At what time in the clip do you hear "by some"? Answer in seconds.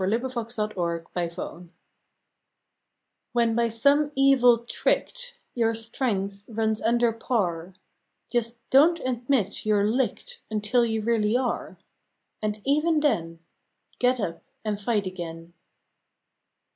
3.55-4.11